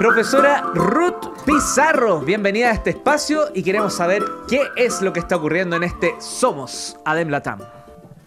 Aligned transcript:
Profesora 0.00 0.62
Ruth 0.72 1.44
Pizarro, 1.44 2.20
bienvenida 2.20 2.70
a 2.70 2.72
este 2.72 2.88
espacio 2.88 3.50
y 3.52 3.62
queremos 3.62 3.92
saber 3.92 4.24
qué 4.48 4.62
es 4.74 5.02
lo 5.02 5.12
que 5.12 5.20
está 5.20 5.36
ocurriendo 5.36 5.76
en 5.76 5.82
este 5.82 6.14
Somos 6.20 6.96
Adem 7.04 7.28
Latam. 7.28 7.58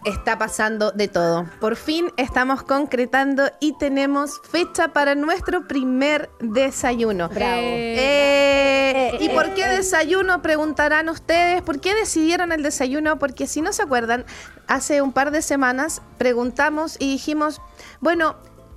Está 0.04 0.38
pasando 0.38 0.92
de 0.92 1.08
todo. 1.08 1.46
Por 1.58 1.74
fin 1.74 2.12
estamos 2.16 2.62
concretando 2.62 3.50
y 3.58 3.76
tenemos 3.76 4.40
fecha 4.48 4.92
para 4.92 5.16
nuestro 5.16 5.66
primer 5.66 6.30
desayuno. 6.38 7.28
Bravo. 7.28 7.60
Eh, 7.60 9.18
¿Y 9.18 9.26
eh, 9.26 9.30
por 9.34 9.52
qué 9.54 9.64
eh. 9.64 9.76
desayuno? 9.78 10.42
Preguntarán 10.42 11.08
ustedes. 11.08 11.60
¿Por 11.62 11.80
qué 11.80 11.96
decidieron 11.96 12.52
el 12.52 12.62
desayuno? 12.62 13.18
Porque 13.18 13.48
si 13.48 13.62
no 13.62 13.72
se 13.72 13.82
acuerdan, 13.82 14.26
hace 14.68 15.02
un 15.02 15.12
par 15.12 15.32
de 15.32 15.42
semanas 15.42 16.02
preguntamos 16.18 16.94
y 17.00 17.10
dijimos, 17.10 17.60
bueno, 18.00 18.36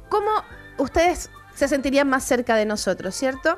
¿cómo 0.10 0.32
ustedes 0.80 1.30
se 1.58 1.68
sentirían 1.68 2.08
más 2.08 2.24
cerca 2.24 2.56
de 2.56 2.66
nosotros, 2.66 3.16
cierto? 3.16 3.58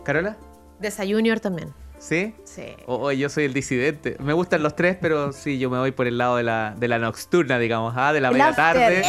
¿Carola? 0.04 0.38
Desayunior 0.80 1.40
también. 1.40 1.74
¿Sí? 2.04 2.36
Sí. 2.44 2.66
O 2.86 3.08
o 3.08 3.12
yo 3.14 3.30
soy 3.30 3.46
el 3.46 3.54
disidente. 3.54 4.18
Me 4.20 4.34
gustan 4.34 4.62
los 4.62 4.76
tres, 4.76 4.98
pero 5.00 5.32
sí, 5.32 5.58
yo 5.58 5.70
me 5.70 5.78
voy 5.78 5.92
por 5.94 6.06
el 6.06 6.18
lado 6.18 6.36
de 6.36 6.44
la, 6.44 6.74
de 6.78 6.90
la 6.90 7.00
nocturna, 7.00 7.58
digamos, 7.60 7.94
¿ah? 7.96 8.12
de 8.12 8.20
la 8.20 8.28
El 8.28 8.34
media 8.34 8.54
tarde. 8.54 9.04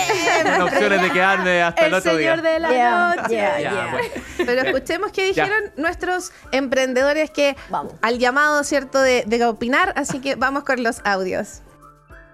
Con 0.45 0.63
opciones 0.63 1.03
de 1.03 1.11
quedarme 1.11 1.61
hasta 1.63 1.87
el, 1.87 1.95
otro 1.95 2.17
día. 2.17 2.37
de 2.37 2.61
la 2.61 2.71
Yeah, 2.71 3.15
noche. 3.17 3.35
yeah, 3.35 3.61
Ya, 3.61 3.71
yeah. 3.73 3.89
bueno. 3.91 4.09
Pero 4.47 4.63
escuchemos 4.63 5.11
qué 5.11 5.27
dijeron 5.27 5.73
nuestros 5.77 6.31
emprendedores 6.53 7.31
que 7.31 7.57
Vamos. 7.69 7.95
al 8.01 8.21
llamado, 8.21 8.63
¿cierto?, 8.63 9.01
de, 9.03 9.25
de 9.27 9.45
opinar, 9.45 9.93
así 9.97 10.21
que 10.21 10.37
vamos 10.37 10.63
con 10.63 10.81
los 10.85 11.01
audios. 11.05 11.63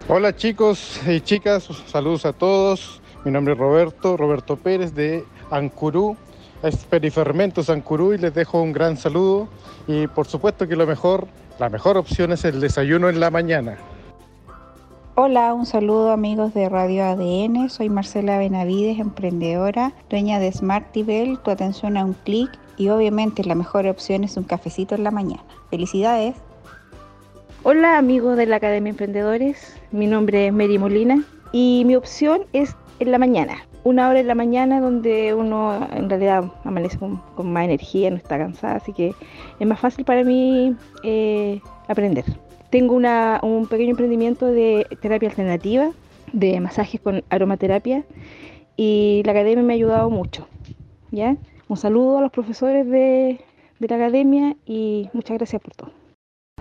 Hola 0.09 0.37
chicos 0.37 1.01
y 1.07 1.21
chicas, 1.23 1.69
saludos 1.91 2.27
a 2.27 2.35
todos. 2.35 3.01
Mi 3.25 3.31
nombre 3.31 3.55
es 3.55 3.59
Roberto, 3.59 4.17
Roberto 4.19 4.57
Pérez 4.57 4.95
de 4.95 5.25
Ancurú, 5.51 6.17
es 6.63 6.77
Perifermentos 6.85 7.71
Ancurú 7.71 8.13
y 8.13 8.19
les 8.19 8.35
dejo 8.35 8.61
un 8.61 8.73
gran 8.73 8.97
saludo. 8.97 9.49
Y 9.87 10.07
por 10.07 10.27
supuesto 10.27 10.69
que 10.69 10.77
lo 10.77 10.87
mejor, 10.87 11.27
la 11.59 11.69
mejor 11.69 11.97
opción 11.97 12.33
es 12.33 12.45
el 12.45 12.61
desayuno 12.61 13.09
en 13.09 13.21
la 13.21 13.31
mañana. 13.31 13.79
Hola, 15.17 15.53
un 15.53 15.67
saludo 15.67 16.13
amigos 16.13 16.55
de 16.55 16.69
Radio 16.69 17.05
ADN. 17.05 17.69
Soy 17.69 17.89
Marcela 17.91 18.39
Benavides, 18.39 18.99
emprendedora, 18.99 19.93
dueña 20.09 20.39
de 20.39 20.51
Smart 20.53 20.93
Tibel, 20.93 21.39
tu 21.41 21.51
atención 21.51 21.97
a 21.97 22.05
un 22.05 22.15
clic 22.15 22.51
y 22.79 22.89
obviamente 22.89 23.45
la 23.45 23.55
mejor 23.55 23.87
opción 23.87 24.25
es 24.25 24.37
un 24.37 24.45
cafecito 24.45 24.95
en 24.95 25.05
la 25.05 25.11
mañana. 25.11 25.45
Felicidades. 25.69 26.37
Hola 27.63 27.99
amigos 27.99 28.39
de 28.39 28.47
la 28.47 28.57
Academia 28.57 28.91
Emprendedores, 28.91 29.77
mi 29.91 30.07
nombre 30.07 30.47
es 30.47 30.53
Mary 30.55 30.79
Molina 30.79 31.23
y 31.53 31.83
mi 31.85 31.95
opción 31.97 32.45
es 32.55 32.75
en 33.01 33.11
la 33.11 33.19
mañana, 33.19 33.59
una 33.85 34.09
hora 34.09 34.21
en 34.21 34.27
la 34.27 34.35
mañana 34.35 34.81
donde 34.81 35.35
uno 35.35 35.89
en 35.95 36.09
realidad 36.11 36.45
amanece 36.65 36.99
con, 36.99 37.21
más 37.45 37.65
energía, 37.65 38.11
no 38.11 38.17
está 38.17 38.37
cansada, 38.39 38.77
así 38.77 38.93
que 38.93 39.15
es 39.59 39.67
más 39.67 39.81
fácil 39.81 40.05
para 40.05 40.23
mí 40.25 40.77
eh, 41.03 41.61
aprender. 41.89 42.25
Tengo 42.71 42.95
una- 42.95 43.41
un 43.43 43.67
pequeño 43.67 43.91
emprendimiento 43.91 44.47
de 44.47 44.87
terapia 45.01 45.29
alternativa, 45.29 45.91
de 46.33 46.61
masajes 46.61 47.01
con 47.01 47.25
aromaterapia 47.31 48.05
y 48.77 49.23
la 49.25 49.33
academia 49.33 49.65
me 49.65 49.73
ha 49.73 49.77
ayudado 49.77 50.11
mucho. 50.11 50.47
¿ya? 51.11 51.37
Un 51.69 51.77
saludo 51.77 52.19
a 52.19 52.21
los 52.21 52.31
profesores 52.31 52.87
de, 52.89 53.41
de 53.81 53.89
la 53.89 53.97
academia 53.97 54.57
y 54.67 55.09
muchas 55.13 55.39
gracias 55.39 55.61
por 55.63 55.75
todo. 55.75 55.91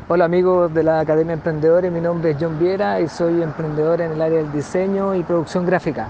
Hola 0.08 0.26
amigos 0.26 0.74
de 0.74 0.82
la 0.82 1.02
Academia 1.02 1.34
Emprendedores, 1.34 1.92
mi 1.92 2.00
nombre 2.02 2.32
es 2.32 2.38
John 2.40 2.58
Viera 2.58 3.00
y 3.00 3.08
soy 3.08 3.44
emprendedor 3.44 4.02
en 4.02 4.14
el 4.14 4.22
área 4.22 4.40
del 4.40 4.52
diseño 4.52 5.14
y 5.14 5.22
producción 5.22 5.68
gráfica. 5.68 6.08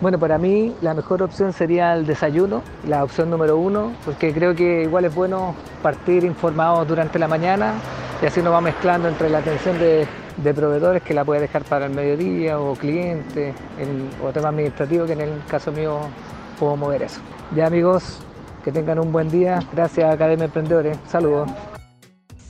Bueno, 0.00 0.18
para 0.20 0.38
mí 0.38 0.74
la 0.80 0.94
mejor 0.94 1.24
opción 1.24 1.52
sería 1.52 1.92
el 1.94 2.06
desayuno, 2.06 2.62
la 2.86 3.02
opción 3.02 3.30
número 3.30 3.56
uno, 3.56 3.92
porque 4.04 4.32
creo 4.32 4.54
que 4.54 4.82
igual 4.82 5.04
es 5.04 5.14
bueno 5.14 5.56
partir 5.82 6.22
informados 6.22 6.86
durante 6.86 7.18
la 7.18 7.26
mañana 7.26 7.74
y 8.22 8.26
así 8.26 8.40
nos 8.40 8.52
va 8.52 8.60
mezclando 8.60 9.08
entre 9.08 9.28
la 9.28 9.38
atención 9.38 9.76
de, 9.78 10.06
proveedores 10.54 11.02
que 11.02 11.14
la 11.14 11.24
puede 11.24 11.40
dejar 11.40 11.64
para 11.64 11.86
el 11.86 11.92
mediodía 11.92 12.60
o 12.60 12.74
clientes 12.74 13.54
o 14.24 14.30
tema 14.30 14.50
administrativo 14.50 15.04
que 15.04 15.14
en 15.14 15.20
el 15.22 15.30
caso 15.48 15.72
mío 15.72 15.98
puedo 16.60 16.76
mover 16.76 17.02
eso. 17.02 17.20
Ya 17.56 17.66
amigos, 17.66 18.20
que 18.62 18.70
tengan 18.70 19.00
un 19.00 19.10
buen 19.10 19.28
día. 19.28 19.58
Gracias 19.72 20.14
Academia 20.14 20.44
Emprendedores. 20.44 20.96
Saludos. 21.08 21.50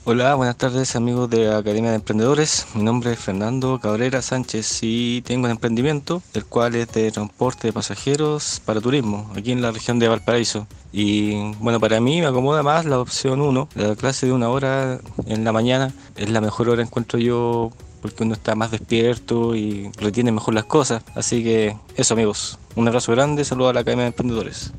Hola, 0.05 0.35
buenas 0.37 0.57
tardes 0.57 0.97
amigos 0.97 1.29
de 1.29 1.55
Academia 1.55 1.91
de 1.91 1.97
Emprendedores. 1.97 2.67
Mi 2.75 2.83
nombre 2.83 3.13
es 3.13 3.19
Fernando 3.19 3.79
Cabrera 3.79 4.23
Sánchez 4.23 4.79
y 4.83 5.21
tengo 5.23 5.45
un 5.45 5.51
emprendimiento, 5.51 6.23
el 6.33 6.47
cual 6.47 6.77
es 6.77 6.91
de 6.93 7.11
transporte 7.11 7.67
de 7.69 7.73
pasajeros 7.73 8.63
para 8.65 8.81
turismo, 8.81 9.31
aquí 9.37 9.53
en 9.53 9.61
la 9.61 9.71
región 9.71 9.99
de 9.99 10.09
Valparaíso. 10.09 10.67
Y 10.93 11.53
bueno, 11.61 11.79
para 11.79 12.01
mí 12.01 12.21
me 12.21 12.27
acomoda 12.27 12.63
más 12.63 12.87
la 12.87 12.99
opción 12.99 13.43
1, 13.43 13.69
la 13.75 13.97
clase 13.97 14.27
de 14.27 14.33
una 14.33 14.49
hora 14.49 15.01
en 15.27 15.45
la 15.45 15.53
mañana. 15.53 15.93
Es 16.17 16.31
la 16.31 16.41
mejor 16.41 16.71
hora, 16.71 16.83
encuentro 16.83 17.19
yo, 17.19 17.71
porque 18.01 18.23
uno 18.23 18.35
está 18.35 18.55
más 18.55 18.71
despierto 18.71 19.55
y 19.55 19.91
retiene 19.99 20.33
mejor 20.33 20.55
las 20.55 20.65
cosas. 20.65 21.03
Así 21.15 21.45
que 21.45 21.77
eso 21.97 22.15
amigos, 22.15 22.59
un 22.77 22.89
abrazo 22.89 23.13
grande, 23.13 23.45
saludos 23.45 23.71
a 23.71 23.75
la 23.75 23.81
Academia 23.81 24.05
de 24.05 24.09
Emprendedores. 24.09 24.73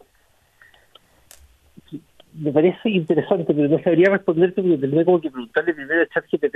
me 2.33 2.51
parece 2.51 2.89
interesante, 2.89 3.53
pero 3.53 3.67
no 3.67 3.83
sabría 3.83 4.11
responderte 4.11 4.61
porque 4.61 4.77
tendría 4.77 5.03
como 5.03 5.19
que 5.19 5.29
preguntarle 5.29 5.73
primero 5.73 6.01
a 6.03 6.07
ChatGPT 6.07 6.55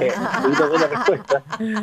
eh, 0.00 0.12
una 0.46 0.66
buena 0.66 0.86
respuesta, 0.86 1.42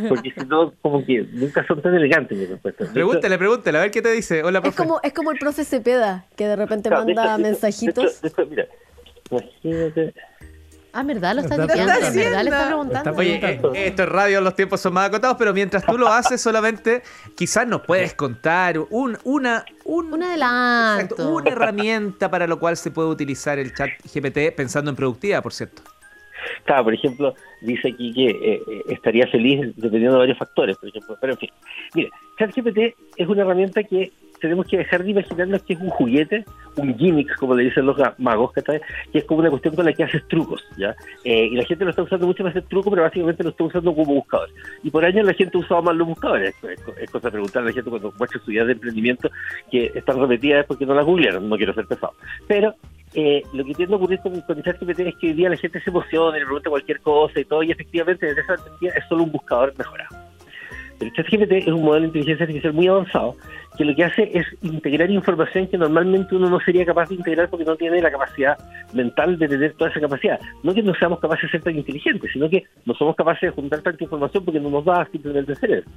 porque 0.09 0.31
si 0.37 0.45
no, 0.45 0.73
como 0.81 1.05
que 1.05 1.27
nunca 1.31 1.65
son 1.67 1.81
tan 1.81 1.93
elegantes 1.95 2.37
mis 2.37 2.49
respuestas. 2.49 2.89
Pregúntale, 2.89 3.37
pregúntale, 3.37 3.77
a 3.77 3.81
ver 3.81 3.91
qué 3.91 4.01
te 4.01 4.11
dice. 4.11 4.43
Hola, 4.43 4.61
Es 4.63 4.75
como, 4.75 4.99
es 5.03 5.13
como 5.13 5.31
el 5.31 5.37
profe 5.39 5.65
Cepeda, 5.65 6.25
que 6.35 6.47
de 6.47 6.55
repente 6.55 6.89
manda 6.89 7.11
hecho- 7.11 7.21
de 7.21 7.33
hecho- 7.33 7.37
mensajitos. 7.39 8.21
de 8.21 8.27
hecho- 8.27 8.35
de 8.37 8.43
hecho, 8.43 8.49
mira, 8.49 8.67
imagínate. 9.31 10.13
Ah, 10.93 11.03
¿verdad? 11.03 11.35
Lo 11.35 11.41
está 11.41 11.57
diciendo. 11.57 11.93
¿Verdad? 11.93 12.43
Le 12.43 12.49
está 12.49 12.65
preguntando. 12.67 13.11
Oye, 13.17 13.35
eh, 13.35 13.59
esto 13.87 14.03
es 14.03 14.09
radio, 14.09 14.41
los 14.41 14.55
tiempos 14.55 14.81
son 14.81 14.93
más 14.93 15.09
acotados, 15.09 15.35
pero 15.37 15.53
mientras 15.53 15.85
tú 15.85 15.95
lo 15.95 16.07
haces 16.07 16.41
solamente, 16.41 17.03
quizás 17.35 17.67
nos 17.67 17.81
puedes 17.81 18.15
contar 18.15 18.79
un, 18.79 19.15
una, 19.23 19.63
un, 19.83 20.11
Un 20.11 20.23
adelanto. 20.23 21.03
exacto, 21.03 21.35
una 21.35 21.51
herramienta 21.51 22.31
para 22.31 22.47
lo 22.47 22.57
cual 22.57 22.77
se 22.77 22.89
puede 22.89 23.09
utilizar 23.09 23.59
el 23.59 23.75
chat 23.75 23.89
GPT 24.11 24.51
pensando 24.55 24.89
en 24.89 24.95
productividad, 24.95 25.43
por 25.43 25.53
cierto. 25.53 25.83
Por 26.83 26.93
ejemplo, 26.93 27.33
dice 27.61 27.89
aquí 27.89 28.13
que 28.13 28.29
eh, 28.29 28.61
eh, 28.69 28.83
estaría 28.89 29.25
feliz 29.27 29.61
dependiendo 29.75 30.13
de 30.13 30.19
varios 30.19 30.37
factores, 30.37 30.77
por 30.77 30.89
ejemplo. 30.89 31.15
Pero 31.19 31.33
en 31.33 31.39
fin, 31.39 31.49
mire, 31.95 32.09
ChatGPT 32.37 32.77
es 33.17 33.27
una 33.27 33.41
herramienta 33.43 33.83
que 33.83 34.11
tenemos 34.39 34.67
que 34.67 34.77
dejar 34.77 35.03
de 35.03 35.09
imaginarnos 35.11 35.63
que 35.63 35.73
es 35.73 35.79
un 35.81 35.89
juguete, 35.89 36.45
un 36.75 36.95
gimmick, 36.95 37.35
como 37.37 37.55
le 37.55 37.63
dicen 37.63 37.87
los 37.87 37.97
magos, 38.19 38.51
que 38.53 38.61
es 39.11 39.23
como 39.25 39.39
una 39.39 39.49
cuestión 39.49 39.75
con 39.75 39.83
la 39.85 39.93
que 39.93 40.03
haces 40.03 40.27
trucos, 40.27 40.63
¿ya? 40.77 40.95
Eh, 41.23 41.45
y 41.47 41.55
la 41.55 41.65
gente 41.65 41.83
lo 41.83 41.89
está 41.89 42.03
usando 42.03 42.27
mucho 42.27 42.43
para 42.43 42.51
hacer 42.51 42.63
trucos, 42.69 42.91
pero 42.91 43.01
básicamente 43.01 43.43
lo 43.43 43.49
está 43.49 43.63
usando 43.63 43.95
como 43.95 44.13
buscador. 44.13 44.49
Y 44.83 44.91
por 44.91 45.03
años 45.03 45.25
la 45.25 45.33
gente 45.33 45.57
usaba 45.57 45.81
más 45.81 45.95
los 45.95 46.07
buscadores. 46.09 46.53
Es, 46.61 46.79
es- 47.01 47.09
cosa 47.09 47.29
de 47.29 47.31
preguntarle 47.31 47.69
a 47.69 47.71
la 47.71 47.75
gente 47.75 47.89
cuando 47.89 48.13
muestra 48.19 48.39
sus 48.39 48.53
ideas 48.53 48.67
de 48.67 48.73
emprendimiento 48.73 49.31
que 49.71 49.91
están 49.95 50.19
repetidas 50.19 50.65
porque 50.67 50.85
no 50.85 50.93
las 50.93 51.05
googlearon, 51.05 51.49
no 51.49 51.57
quiero 51.57 51.73
ser 51.73 51.87
pesado. 51.87 52.13
Pero 52.47 52.75
eh, 53.19 53.41
lo 53.51 53.65
que 53.65 53.73
tiende 53.73 53.95
a 53.95 53.97
ocurrir 53.97 54.19
con, 54.19 54.39
con 54.41 54.61
ChatGPT 54.61 54.99
es 54.99 55.15
que 55.15 55.27
hoy 55.29 55.33
día 55.33 55.49
la 55.49 55.57
gente 55.57 55.81
se 55.81 55.89
emociona 55.89 56.37
y 56.37 56.41
le 56.41 56.45
pregunta 56.45 56.69
cualquier 56.69 56.99
cosa 56.99 57.39
y 57.39 57.45
todo, 57.45 57.63
y 57.63 57.71
efectivamente 57.71 58.27
desde 58.27 58.41
esa 58.41 58.53
perspectiva 58.53 58.93
es 58.95 59.03
solo 59.09 59.23
un 59.23 59.31
buscador 59.31 59.73
mejorado. 59.75 60.15
El 60.99 61.11
ChatGPT 61.13 61.51
es 61.51 61.67
un 61.67 61.81
modelo 61.81 62.01
de 62.01 62.07
inteligencia 62.09 62.43
artificial 62.43 62.73
muy 62.73 62.87
avanzado 62.87 63.35
que 63.75 63.85
lo 63.85 63.95
que 63.95 64.03
hace 64.03 64.29
es 64.37 64.45
integrar 64.61 65.09
información 65.09 65.65
que 65.65 65.79
normalmente 65.79 66.35
uno 66.35 66.47
no 66.47 66.59
sería 66.59 66.85
capaz 66.85 67.09
de 67.09 67.15
integrar 67.15 67.49
porque 67.49 67.65
no 67.65 67.75
tiene 67.75 68.01
la 68.01 68.11
capacidad 68.11 68.55
mental 68.93 69.39
de 69.39 69.47
tener 69.47 69.73
toda 69.73 69.89
esa 69.89 69.99
capacidad. 69.99 70.39
No 70.61 70.75
que 70.75 70.83
no 70.83 70.93
seamos 70.93 71.19
capaces 71.19 71.43
de 71.43 71.51
ser 71.53 71.63
tan 71.63 71.75
inteligentes, 71.75 72.31
sino 72.31 72.47
que 72.47 72.65
no 72.85 72.93
somos 72.93 73.15
capaces 73.15 73.49
de 73.49 73.49
juntar 73.49 73.81
tanta 73.81 74.03
información 74.03 74.45
porque 74.45 74.59
no 74.59 74.69
nos 74.69 74.85
da 74.85 75.07
simplemente 75.11 75.53
el 75.53 75.57
cerebro. 75.57 75.89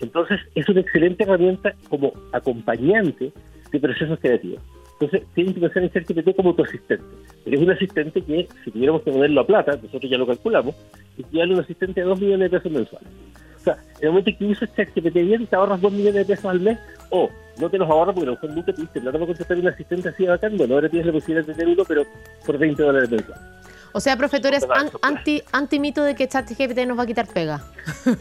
Entonces, 0.00 0.40
es 0.56 0.68
una 0.68 0.80
excelente 0.80 1.22
herramienta 1.22 1.72
como 1.88 2.12
acompañante 2.32 3.32
de 3.70 3.80
procesos 3.80 4.18
creativos. 4.18 4.60
Entonces, 5.02 5.28
tienen 5.34 5.52
que 5.52 5.60
pensar 5.60 5.82
en 5.82 5.90
ChatGPT 5.90 6.36
como 6.36 6.54
tu 6.54 6.62
asistente. 6.62 7.04
Pero 7.44 7.56
es 7.56 7.62
un 7.62 7.70
asistente 7.72 8.22
que, 8.22 8.48
si 8.64 8.70
tuviéramos 8.70 9.02
que 9.02 9.10
ponerlo 9.10 9.40
a 9.40 9.46
plata, 9.46 9.76
nosotros 9.82 10.08
ya 10.08 10.16
lo 10.16 10.26
calculamos, 10.26 10.76
equivale 11.18 11.52
a 11.52 11.56
un 11.56 11.62
asistente 11.62 12.00
de 12.00 12.06
2 12.06 12.20
millones 12.20 12.50
de 12.50 12.58
pesos 12.58 12.72
mensuales. 12.72 13.08
O 13.56 13.64
sea, 13.64 13.78
en 13.98 14.06
el 14.06 14.08
momento 14.10 14.30
que 14.38 14.44
usas 14.44 14.72
ChatGPT 14.76 15.14
bien, 15.14 15.46
te 15.46 15.56
ahorras 15.56 15.80
2 15.80 15.92
millones 15.92 16.14
de 16.14 16.24
pesos 16.24 16.44
al 16.44 16.60
mes, 16.60 16.78
o 17.10 17.28
no 17.58 17.68
te 17.68 17.78
los 17.78 17.90
ahorras 17.90 18.14
porque 18.14 18.28
a 18.28 18.32
lo 18.32 18.36
mejor 18.36 18.50
nunca 18.54 18.72
tuviste 18.72 19.00
plata 19.00 19.18
para 19.18 19.26
contratar 19.26 19.58
un 19.58 19.68
asistente 19.68 20.08
así 20.08 20.22
de 20.22 20.28
bacán, 20.28 20.56
bueno, 20.56 20.74
ahora 20.74 20.88
tienes 20.88 21.06
la 21.06 21.12
posibilidad 21.12 21.46
de 21.46 21.52
tener 21.52 21.74
uno, 21.74 21.84
pero 21.86 22.04
por 22.46 22.58
20 22.58 22.80
dólares 22.80 23.10
mensuales. 23.10 23.44
O 23.92 24.00
sea, 24.00 24.16
profe, 24.16 24.40
tú 24.40 24.48
eres 24.48 24.64
an- 24.74 24.90
anti, 25.02 25.42
anti 25.52 25.78
mito 25.80 26.02
de 26.02 26.14
que 26.14 26.26
ChatGPT 26.28 26.86
nos 26.86 26.98
va 26.98 27.02
a 27.02 27.06
quitar 27.06 27.26
pega. 27.26 27.62
nos 28.06 28.16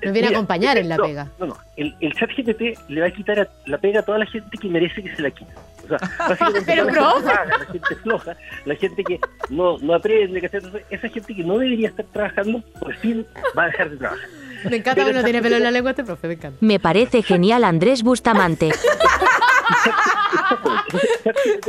viene 0.00 0.08
a 0.08 0.12
Mira, 0.12 0.28
acompañar 0.30 0.76
en 0.78 0.88
la 0.88 0.96
no, 0.96 1.04
pega. 1.04 1.28
No, 1.38 1.46
no. 1.46 1.56
El, 1.76 1.94
el 2.00 2.12
chat 2.14 2.30
GPT 2.36 2.78
le 2.88 3.00
va 3.00 3.06
a 3.06 3.10
quitar 3.10 3.40
a- 3.40 3.48
la 3.66 3.78
pega 3.78 4.00
a 4.00 4.02
toda 4.02 4.18
la 4.18 4.26
gente 4.26 4.56
que 4.58 4.68
merece 4.68 5.02
que 5.02 5.14
se 5.14 5.22
la 5.22 5.30
quite. 5.30 5.52
O 5.84 5.86
sea, 5.88 5.98
básicamente 6.28 6.62
Pero, 6.66 6.84
la 6.84 6.92
gente 6.92 7.26
vaga, 7.26 7.44
la 7.58 7.64
gente 7.66 7.96
floja, 8.02 8.36
la 8.64 8.74
gente 8.76 9.04
que 9.04 9.20
no, 9.50 9.78
no 9.78 9.94
aprende, 9.94 10.40
que 10.40 10.46
hacer, 10.46 10.62
esa 10.90 11.08
gente 11.08 11.34
que 11.34 11.44
no 11.44 11.58
debería 11.58 11.88
estar 11.88 12.06
trabajando, 12.06 12.62
por 12.80 12.94
fin 12.96 13.26
va 13.56 13.64
a 13.64 13.66
dejar 13.66 13.90
de 13.90 13.96
trabajar. 13.98 14.28
Me 14.70 14.76
encanta 14.76 15.04
que 15.04 15.12
no 15.12 15.22
tiene 15.22 15.42
pelo 15.42 15.56
en 15.56 15.62
la 15.62 15.70
lengua 15.70 15.90
este 15.90 16.04
profe, 16.04 16.26
me 16.26 16.34
encanta. 16.34 16.56
Me 16.62 16.80
parece 16.80 17.22
genial 17.22 17.64
Andrés 17.64 18.02
Bustamante. 18.02 18.70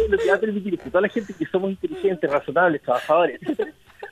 Lo 0.09 0.17
que 0.17 0.29
va 0.29 0.35
a 0.35 0.39
permitir 0.39 0.73
es 0.75 0.81
que 0.81 0.89
toda 0.89 1.01
la 1.01 1.09
gente 1.09 1.33
que 1.33 1.45
somos 1.45 1.71
inteligentes, 1.71 2.29
razonables, 2.29 2.81
trabajadores, 2.81 3.39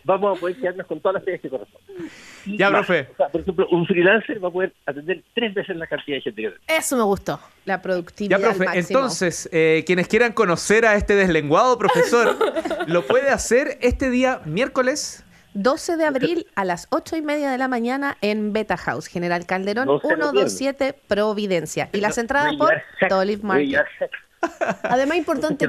vamos 0.04 0.38
a 0.38 0.40
poder 0.40 0.56
quedarnos 0.58 0.88
con 0.88 1.00
todas 1.00 1.16
las 1.16 1.24
pegas 1.24 1.42
que 1.42 1.50
corresponden. 1.50 2.10
Ya, 2.58 2.70
más. 2.70 2.86
profe. 2.86 3.10
O 3.14 3.16
sea, 3.16 3.30
por 3.30 3.42
ejemplo, 3.42 3.68
un 3.72 3.86
freelancer 3.86 4.44
va 4.44 4.50
a 4.50 4.52
poder 4.52 4.74
atender 4.86 5.24
tres 5.34 5.54
veces 5.54 5.76
la 5.78 5.88
cantidad 5.88 6.18
de 6.18 6.22
gente 6.22 6.42
que 6.42 6.50
tiene. 6.50 6.64
Eso 6.68 6.98
me 6.98 7.04
gustó. 7.04 7.40
La 7.66 7.82
productividad. 7.82 8.38
Ya, 8.38 8.44
profe, 8.44 8.64
al 8.64 8.76
máximo. 8.76 9.00
entonces, 9.00 9.50
eh, 9.52 9.84
quienes 9.86 10.08
quieran 10.08 10.34
conocer 10.34 10.86
a 10.86 10.96
este 10.96 11.16
deslenguado 11.16 11.78
profesor, 11.78 12.38
lo 12.88 13.06
puede 13.06 13.30
hacer 13.30 13.78
este 13.82 14.10
día 14.10 14.42
miércoles. 14.46 15.24
12 15.54 15.98
de 15.98 16.06
abril 16.06 16.48
a 16.56 16.66
las 16.66 16.88
8 16.90 17.16
y 17.18 17.22
media 17.22 17.52
de 17.52 17.58
la 17.58 17.68
mañana 17.68 18.18
en 18.22 18.54
Beta 18.54 18.78
House, 18.78 19.08
General 19.08 19.46
Calderón 19.46 19.86
No 19.88 20.00
se 20.00 20.16
lo 20.16 20.32
127 20.32 20.94
Providencia. 21.08 21.90
Y 21.94 22.02
las 22.02 22.18
entradas 22.18 22.54
por 22.58 22.72
llevar 23.00 23.44
Market. 23.44 23.86
Además, 24.84 25.18
importante 25.18 25.68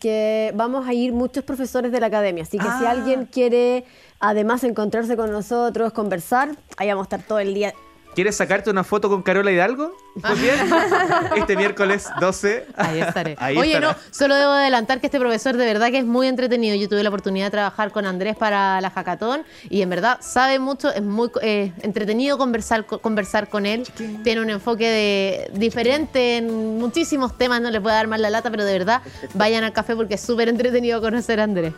que 0.00 0.52
vamos 0.54 0.88
a 0.88 0.92
ir 0.92 1.12
muchos 1.12 1.44
profesores 1.44 1.92
de 1.92 2.00
la 2.00 2.06
academia. 2.06 2.42
Así 2.42 2.58
que 2.58 2.64
si 2.64 2.84
Ah. 2.84 2.90
alguien 2.90 3.26
quiere, 3.26 3.84
además, 4.20 4.64
encontrarse 4.64 5.16
con 5.16 5.30
nosotros, 5.30 5.92
conversar, 5.92 6.50
ahí 6.76 6.88
vamos 6.88 7.02
a 7.02 7.16
estar 7.16 7.22
todo 7.28 7.38
el 7.38 7.54
día. 7.54 7.72
¿Quieres 8.14 8.36
sacarte 8.36 8.70
una 8.70 8.84
foto 8.84 9.08
con 9.08 9.22
Carola 9.22 9.50
Hidalgo? 9.50 9.96
Pues 10.20 10.40
bien, 10.40 10.54
este 11.36 11.56
miércoles 11.56 12.08
12. 12.20 12.66
Ahí 12.76 13.00
estaré. 13.00 13.34
Ahí 13.40 13.56
Oye, 13.56 13.74
estará. 13.74 13.92
no, 13.92 13.98
solo 14.12 14.36
debo 14.36 14.52
adelantar 14.52 15.00
que 15.00 15.06
este 15.06 15.18
profesor 15.18 15.56
de 15.56 15.64
verdad 15.66 15.90
que 15.90 15.98
es 15.98 16.04
muy 16.04 16.28
entretenido. 16.28 16.76
Yo 16.76 16.88
tuve 16.88 17.02
la 17.02 17.08
oportunidad 17.08 17.46
de 17.46 17.50
trabajar 17.50 17.90
con 17.90 18.06
Andrés 18.06 18.36
para 18.36 18.80
la 18.80 18.90
hackathon 18.90 19.42
y 19.68 19.82
en 19.82 19.90
verdad 19.90 20.18
sabe 20.20 20.58
mucho, 20.60 20.92
es 20.94 21.02
muy 21.02 21.30
eh, 21.42 21.72
entretenido 21.82 22.38
conversar, 22.38 22.86
co- 22.86 23.00
conversar 23.00 23.48
con 23.48 23.66
él. 23.66 23.82
Tiene 24.22 24.40
un 24.40 24.50
enfoque 24.50 24.88
de, 24.88 25.50
diferente 25.58 26.36
en 26.36 26.78
muchísimos 26.78 27.36
temas, 27.36 27.60
no 27.60 27.70
le 27.70 27.80
puedo 27.80 27.96
dar 27.96 28.06
más 28.06 28.20
la 28.20 28.30
lata, 28.30 28.50
pero 28.50 28.64
de 28.64 28.72
verdad 28.72 29.02
vayan 29.34 29.64
al 29.64 29.72
café 29.72 29.96
porque 29.96 30.14
es 30.14 30.20
súper 30.20 30.48
entretenido 30.48 31.00
conocer 31.00 31.40
a 31.40 31.44
Andrés. 31.44 31.74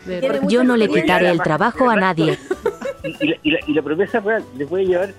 Yo 0.48 0.64
no 0.64 0.76
le 0.76 0.88
quitaré 0.88 1.30
el 1.30 1.40
trabajo 1.40 1.88
a 1.88 1.96
nadie. 1.96 2.38
Y, 3.02 3.08
y 3.24 3.28
la, 3.28 3.36
y 3.42 3.50
la- 3.52 3.58
y 3.68 3.72
la 3.72 3.82
promesa 3.82 4.20
real 4.20 4.44
les 4.56 4.68
voy 4.68 4.84
a 4.84 4.88
llevar 4.88 5.14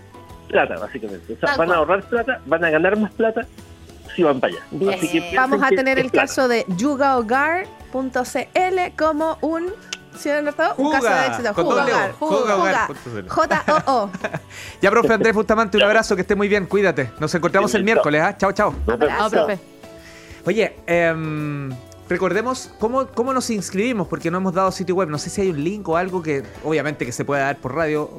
plata, 0.48 0.78
básicamente. 0.80 1.34
O 1.34 1.38
sea, 1.40 1.56
van 1.58 1.72
a 1.72 1.76
ahorrar 1.76 2.04
plata, 2.04 2.40
van 2.46 2.64
a 2.66 2.70
ganar 2.70 2.98
más 2.98 3.12
plata 3.14 3.46
si 4.16 4.24
van 4.24 4.40
para 4.40 4.54
allá. 4.54 4.64
Bien. 4.72 4.94
Así 4.94 5.10
que 5.10 5.36
Vamos 5.36 5.62
a 5.62 5.70
tener 5.70 6.00
el 6.00 6.10
plata. 6.10 6.28
caso 6.28 6.48
de 6.48 6.66
yugahogar.cl 6.70 8.96
como 8.98 9.38
un, 9.42 9.66
un 9.66 9.72
Juga, 10.76 11.00
caso 11.00 11.10
de 11.10 11.28
éxito. 11.28 11.54
con 11.54 11.66
doble 11.66 11.92
O, 12.20 12.28
Jugahogar. 12.28 12.88
jugahogar. 12.88 13.28
Juga. 13.28 13.64
J-O-O. 13.64 14.10
Ya, 14.82 14.90
profe 14.90 15.14
Andrés 15.14 15.34
Bustamante, 15.36 15.78
un 15.78 15.84
abrazo, 15.84 16.16
que 16.16 16.22
esté 16.22 16.36
muy 16.36 16.48
bien, 16.48 16.66
cuídate. 16.66 17.12
Nos 17.20 17.34
encontramos 17.36 17.74
el 17.76 17.84
miércoles, 17.84 18.22
¿ah? 18.22 18.36
Chao, 18.38 18.52
chao. 18.52 18.74
Vemos. 18.86 19.08
Ah, 19.12 19.28
profe. 19.30 19.60
Oye, 20.46 20.76
em, 20.88 21.70
recordemos 22.10 22.72
cómo, 22.80 23.08
cómo 23.08 23.34
nos 23.34 23.50
inscribimos, 23.50 24.08
porque 24.08 24.32
no 24.32 24.38
hemos 24.38 24.54
dado 24.54 24.72
sitio 24.72 24.96
web. 24.96 25.10
No 25.10 25.18
sé 25.18 25.30
si 25.30 25.42
hay 25.42 25.50
un 25.50 25.62
link 25.64 25.88
o 25.90 25.98
algo 25.98 26.22
que, 26.24 26.44
obviamente, 26.64 27.06
que 27.06 27.12
se 27.12 27.26
pueda 27.26 27.44
dar 27.46 27.58
por 27.58 27.76
radio. 27.76 28.10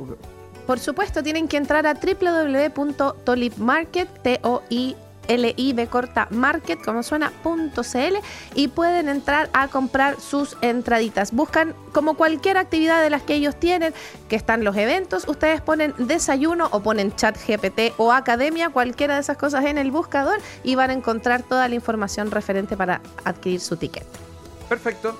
Por 0.68 0.78
supuesto, 0.80 1.22
tienen 1.22 1.46
que 1.48 1.56
entrar 1.56 1.86
a 1.86 1.94
www.tolipmarket, 1.94 4.22
t 4.22 4.38
o 4.42 4.62
i 4.68 4.94
l 5.26 5.54
i 5.56 5.72
b 5.72 5.86
corta 5.86 6.28
market, 6.30 6.84
como 6.84 7.02
suena, 7.02 7.32
y 8.54 8.68
pueden 8.68 9.08
entrar 9.08 9.48
a 9.54 9.68
comprar 9.68 10.20
sus 10.20 10.58
entraditas. 10.60 11.32
Buscan 11.32 11.74
como 11.92 12.18
cualquier 12.18 12.58
actividad 12.58 13.02
de 13.02 13.08
las 13.08 13.22
que 13.22 13.36
ellos 13.36 13.58
tienen, 13.58 13.94
que 14.28 14.36
están 14.36 14.62
los 14.62 14.76
eventos, 14.76 15.26
ustedes 15.26 15.62
ponen 15.62 15.94
desayuno 15.96 16.68
o 16.70 16.82
ponen 16.82 17.16
chat 17.16 17.38
GPT 17.38 17.94
o 17.96 18.12
academia, 18.12 18.68
cualquiera 18.68 19.14
de 19.14 19.22
esas 19.22 19.38
cosas 19.38 19.64
en 19.64 19.78
el 19.78 19.90
buscador 19.90 20.38
y 20.64 20.74
van 20.74 20.90
a 20.90 20.92
encontrar 20.92 21.44
toda 21.44 21.66
la 21.66 21.76
información 21.76 22.30
referente 22.30 22.76
para 22.76 23.00
adquirir 23.24 23.60
su 23.60 23.78
ticket. 23.78 24.04
Perfecto. 24.68 25.18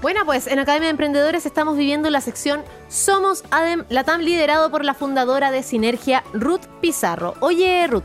Bueno, 0.00 0.24
pues 0.24 0.46
en 0.46 0.60
Academia 0.60 0.86
de 0.86 0.92
Emprendedores 0.92 1.44
estamos 1.44 1.76
viviendo 1.76 2.08
la 2.08 2.20
sección 2.20 2.62
Somos 2.88 3.42
ADEM 3.50 3.84
Latam, 3.88 4.20
liderado 4.20 4.70
por 4.70 4.84
la 4.84 4.94
fundadora 4.94 5.50
de 5.50 5.64
Sinergia, 5.64 6.22
Ruth 6.32 6.66
Pizarro. 6.80 7.34
Oye, 7.40 7.84
Ruth, 7.88 8.04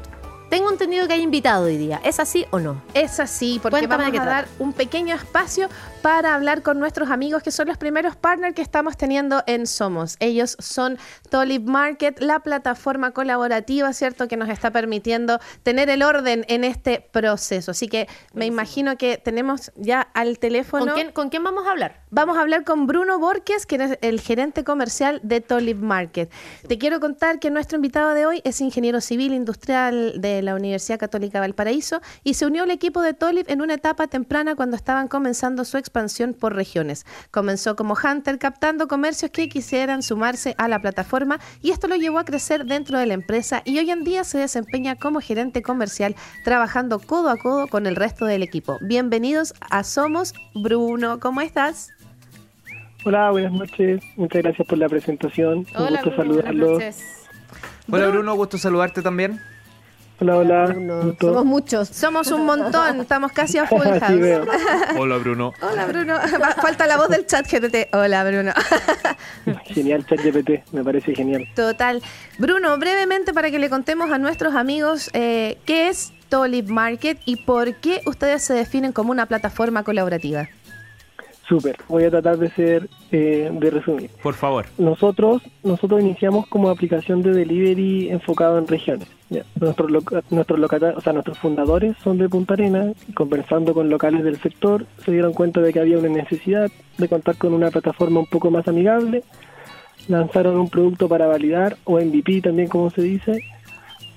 tengo 0.49 0.71
entendido 0.71 1.05
que 1.05 1.13
hay 1.13 1.21
invitado 1.21 1.65
hoy 1.65 1.77
día. 1.77 2.01
¿Es 2.03 2.19
así 2.19 2.47
o 2.49 2.59
no? 2.59 2.81
Es 2.95 3.19
así, 3.19 3.59
porque 3.61 3.77
Cuéntame 3.77 4.05
vamos 4.05 4.19
a 4.21 4.25
dar 4.25 4.47
un 4.57 4.73
pequeño 4.73 5.15
espacio 5.15 5.69
para 6.03 6.35
hablar 6.35 6.63
con 6.63 6.79
nuestros 6.79 7.09
amigos 7.09 7.43
que 7.43 7.51
son 7.51 7.69
los 7.69 7.77
primeros 7.77 8.17
partners 8.17 8.53
que 8.53 8.61
estamos 8.61 8.97
teniendo 8.97 9.41
en 9.47 9.65
Somos. 9.65 10.17
Ellos 10.19 10.57
son 10.59 10.97
Tolib 11.29 11.63
Market, 11.65 12.19
la 12.19 12.41
plataforma 12.41 13.11
colaborativa, 13.11 13.93
¿cierto? 13.93 14.27
Que 14.27 14.35
nos 14.35 14.49
está 14.49 14.69
permitiendo 14.69 15.39
tener 15.63 15.89
el 15.89 16.03
orden 16.03 16.43
en 16.49 16.65
este 16.65 16.99
proceso. 16.99 17.71
Así 17.71 17.87
que 17.87 18.09
me 18.33 18.45
imagino 18.45 18.97
que 18.97 19.17
tenemos 19.17 19.71
ya 19.77 20.01
al 20.01 20.39
teléfono. 20.39 20.87
¿Con 20.87 20.93
quién, 20.93 21.11
¿Con 21.13 21.29
quién 21.29 21.41
vamos 21.41 21.65
a 21.67 21.71
hablar? 21.71 22.01
Vamos 22.09 22.37
a 22.37 22.41
hablar 22.41 22.65
con 22.65 22.85
Bruno 22.85 23.17
Borges, 23.17 23.65
que 23.65 23.75
es 23.75 23.97
el 24.01 24.19
gerente 24.19 24.65
comercial 24.65 25.21
de 25.23 25.39
Tolib 25.39 25.77
Market. 25.77 26.29
Te 26.67 26.77
quiero 26.77 26.99
contar 26.99 27.39
que 27.39 27.49
nuestro 27.49 27.77
invitado 27.77 28.13
de 28.13 28.25
hoy 28.25 28.41
es 28.43 28.59
ingeniero 28.59 28.99
civil 28.99 29.33
industrial 29.33 30.19
de 30.19 30.41
la 30.41 30.53
Universidad 30.53 30.99
Católica 30.99 31.39
Valparaíso 31.39 32.01
y 32.25 32.33
se 32.33 32.45
unió 32.45 32.63
al 32.63 32.71
equipo 32.71 33.01
de 33.01 33.13
Tolib 33.13 33.45
en 33.47 33.61
una 33.61 33.75
etapa 33.75 34.07
temprana 34.07 34.55
cuando 34.55 34.75
estaban 34.75 35.07
comenzando 35.07 35.63
su 35.63 35.77
expansión 35.93 36.33
por 36.33 36.55
regiones. 36.55 37.05
Comenzó 37.29 37.75
como 37.75 37.93
hunter 37.93 38.39
captando 38.39 38.87
comercios 38.87 39.29
que 39.29 39.47
quisieran 39.47 40.01
sumarse 40.01 40.55
a 40.57 40.67
la 40.67 40.79
plataforma 40.79 41.39
y 41.61 41.69
esto 41.69 41.87
lo 41.87 41.95
llevó 41.95 42.17
a 42.17 42.25
crecer 42.25 42.65
dentro 42.65 42.97
de 42.97 43.05
la 43.05 43.13
empresa 43.13 43.61
y 43.63 43.77
hoy 43.77 43.91
en 43.91 44.03
día 44.03 44.23
se 44.23 44.39
desempeña 44.39 44.95
como 44.95 45.21
gerente 45.21 45.61
comercial 45.61 46.15
trabajando 46.43 46.97
codo 46.97 47.29
a 47.29 47.37
codo 47.37 47.67
con 47.67 47.85
el 47.85 47.95
resto 47.95 48.25
del 48.25 48.41
equipo. 48.41 48.79
Bienvenidos 48.81 49.53
a 49.69 49.83
Somos 49.83 50.33
Bruno, 50.55 51.19
¿cómo 51.19 51.41
estás? 51.41 51.91
Hola, 53.05 53.29
buenas 53.29 53.51
noches. 53.51 54.01
Muchas 54.15 54.41
gracias 54.41 54.67
por 54.67 54.79
la 54.79 54.89
presentación. 54.89 55.67
Un 55.77 55.87
gusto 55.89 56.15
saludarlos. 56.15 56.81
Hola 57.91 58.07
Bruno, 58.07 58.33
gusto 58.33 58.57
saludarte 58.57 59.03
también. 59.03 59.39
Hola, 60.19 60.37
hola. 60.37 61.15
Somos 61.19 61.43
muchos, 61.45 61.89
somos 61.89 62.31
un 62.31 62.45
montón, 62.45 63.01
estamos 63.01 63.31
casi 63.31 63.57
a 63.57 63.65
full 63.65 63.81
house. 63.99 64.47
Hola 64.97 65.17
Bruno. 65.17 65.51
Hola 65.61 65.85
Bruno, 65.87 66.17
falta 66.61 66.87
la 66.87 66.97
voz 66.97 67.09
del 67.09 67.25
chat 67.25 67.45
GPT. 67.51 67.93
Hola 67.93 68.23
Bruno. 68.23 68.51
Genial, 69.65 70.05
ChatGPT. 70.05 70.71
Me 70.71 70.83
parece 70.83 71.13
genial. 71.15 71.47
Total. 71.55 72.01
Bruno, 72.37 72.77
brevemente 72.77 73.33
para 73.33 73.51
que 73.51 73.59
le 73.59 73.69
contemos 73.69 74.11
a 74.11 74.17
nuestros 74.17 74.55
amigos 74.55 75.09
eh, 75.13 75.57
qué 75.65 75.89
es 75.89 76.13
Tolib 76.29 76.69
Market 76.69 77.19
y 77.25 77.37
por 77.37 77.75
qué 77.75 78.01
ustedes 78.05 78.43
se 78.43 78.53
definen 78.53 78.91
como 78.93 79.11
una 79.11 79.25
plataforma 79.25 79.83
colaborativa. 79.83 80.47
Súper. 81.47 81.75
Voy 81.89 82.05
a 82.05 82.09
tratar 82.09 82.37
de 82.37 82.49
ser, 82.51 82.89
eh, 83.11 83.49
de 83.51 83.69
resumir. 83.69 84.09
Por 84.21 84.33
favor. 84.33 84.65
Nosotros, 84.77 85.41
nosotros 85.63 86.01
iniciamos 86.01 86.47
como 86.47 86.69
aplicación 86.69 87.21
de 87.21 87.33
delivery 87.33 88.09
enfocado 88.09 88.57
en 88.57 88.67
regiones. 88.67 89.09
Ya. 89.29 89.43
Nuestros, 89.59 89.91
o 89.91 91.01
sea, 91.01 91.13
nuestros 91.13 91.37
fundadores 91.39 91.97
son 92.03 92.17
de 92.17 92.29
Punta 92.29 92.53
Arenas 92.53 92.95
y 93.07 93.13
conversando 93.13 93.73
con 93.73 93.89
locales 93.89 94.23
del 94.23 94.39
sector 94.41 94.85
se 95.03 95.11
dieron 95.11 95.33
cuenta 95.33 95.59
de 95.59 95.73
que 95.73 95.79
había 95.79 95.97
una 95.97 96.09
necesidad 96.09 96.71
de 96.97 97.07
contar 97.09 97.35
con 97.35 97.53
una 97.53 97.71
plataforma 97.71 98.21
un 98.21 98.27
poco 98.27 98.49
más 98.49 98.67
amigable. 98.67 99.23
Lanzaron 100.07 100.57
un 100.57 100.69
producto 100.69 101.09
para 101.09 101.27
validar 101.27 101.77
o 101.83 101.99
MVP 101.99 102.41
también 102.41 102.69
como 102.69 102.89
se 102.89 103.01
dice. 103.01 103.43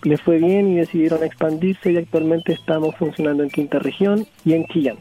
Les 0.03 0.21
fue 0.21 0.39
bien 0.39 0.69
y 0.69 0.77
decidieron 0.77 1.25
expandirse 1.25 1.91
y 1.91 1.97
actualmente 1.97 2.53
estamos 2.53 2.95
funcionando 2.97 3.43
en 3.43 3.51
Quinta 3.51 3.81
Región 3.81 4.27
y 4.45 4.53
en 4.53 4.67
Chillán. 4.67 4.99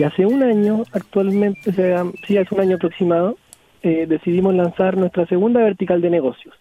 Y 0.00 0.02
hace 0.02 0.24
un 0.24 0.42
año, 0.42 0.84
actualmente, 0.92 1.68
o 1.68 1.72
sea, 1.74 2.04
sí, 2.26 2.38
hace 2.38 2.54
un 2.54 2.62
año 2.62 2.76
aproximado, 2.76 3.36
eh, 3.82 4.06
decidimos 4.08 4.54
lanzar 4.54 4.96
nuestra 4.96 5.26
segunda 5.26 5.62
vertical 5.62 6.00
de 6.00 6.08
negocios, 6.08 6.54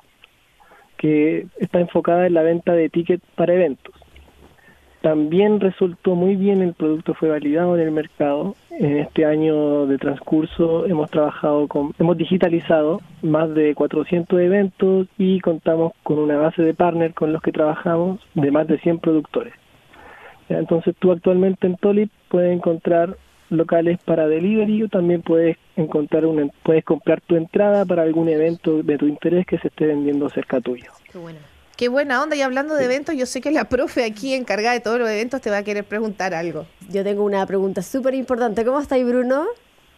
que 0.98 1.48
está 1.58 1.79
enfocada 1.79 2.27
en 2.27 2.34
la 2.34 2.41
venta 2.41 2.74
de 2.74 2.89
tickets 2.89 3.24
para 3.36 3.53
eventos. 3.53 3.96
También 5.00 5.62
resultó 5.62 6.15
muy 6.15 6.36
bien, 6.36 6.62
el 6.62 6.74
producto 6.74 7.13
fue 7.13 7.29
validado 7.29 7.77
en 7.77 7.84
el 7.84 7.91
mercado. 7.91 8.58
En 8.72 8.98
este 8.98 9.24
año 9.24 9.86
de 9.86 9.98
transcurso 9.98 10.86
hemos 10.86 11.10
trabajado 11.10 11.69
con, 11.69 11.93
hemos 11.98 12.17
digitalizado 12.17 13.00
más 13.22 13.55
de 13.55 13.74
400 13.74 14.38
eventos 14.38 15.08
y 15.17 15.39
contamos 15.39 15.93
con 16.03 16.19
una 16.19 16.36
base 16.36 16.62
de 16.62 16.74
partners 16.74 17.15
con 17.15 17.31
los 17.31 17.41
que 17.41 17.53
trabajamos 17.53 18.19
de 18.34 18.51
más 18.51 18.67
de 18.67 18.79
100 18.79 19.00
productores. 19.00 19.53
Entonces 20.50 20.93
tú 21.00 21.13
actualmente 21.13 21.67
en 21.67 21.77
Tolip 21.77 22.12
puedes 22.27 22.53
encontrar 22.53 23.15
locales 23.50 24.00
para 24.06 24.27
delivery 24.27 24.84
o 24.84 24.89
también 24.89 25.22
puedes 25.22 25.58
encontrar 25.75 26.25
una, 26.25 26.48
puedes 26.63 26.84
comprar 26.84 27.22
tu 27.22 27.36
entrada 27.36 27.86
para 27.86 28.03
algún 28.03 28.29
evento 28.29 28.84
de 28.84 28.98
tu 28.98 29.08
interés 29.08 29.46
que 29.46 29.58
se 29.60 29.68
esté 29.68 29.88
vendiendo 29.88 30.29
cerca 30.29 30.62
tuyo. 30.62 30.91
Qué 31.12 31.18
bueno. 31.18 31.39
Qué 31.77 31.88
buena 31.88 32.22
onda. 32.22 32.36
Y 32.36 32.41
hablando 32.41 32.75
de 32.75 32.84
eventos, 32.84 33.15
yo 33.15 33.25
sé 33.25 33.39
que 33.39 33.51
la 33.51 33.70
profe 33.70 34.03
aquí 34.03 34.34
encargada 34.34 34.74
de 34.74 34.82
todos 34.82 35.00
los 35.00 35.10
eventos 35.10 35.39
te 35.39 35.50
va 35.50 35.60
a 35.60 35.63
querer 35.63 35.86
preguntar 35.86 36.34
algo. 36.34 36.65
Yo 36.89 37.06
tengo 37.06 37.24
una 37.24 37.46
pregunta 37.46 37.82
súper 37.82 38.15
importante. 38.15 38.65
¿Cómo 38.65 38.82
estáis, 38.82 39.06
Bruno? 39.08 39.46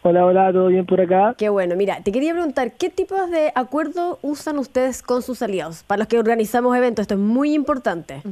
Hola, 0.04 0.24
hola, 0.24 0.52
¿todo 0.52 0.68
bien 0.68 0.86
por 0.86 1.00
acá? 1.00 1.34
Qué 1.36 1.48
bueno. 1.48 1.74
Mira, 1.74 2.00
te 2.02 2.12
quería 2.12 2.32
preguntar, 2.32 2.72
¿qué 2.72 2.88
tipos 2.88 3.30
de 3.30 3.52
acuerdo 3.54 4.18
usan 4.22 4.58
ustedes 4.58 5.02
con 5.02 5.22
sus 5.22 5.42
aliados? 5.42 5.82
Para 5.82 5.98
los 5.98 6.08
que 6.08 6.18
organizamos 6.18 6.76
eventos, 6.76 7.02
esto 7.02 7.14
es 7.14 7.20
muy 7.20 7.52
importante. 7.52 8.22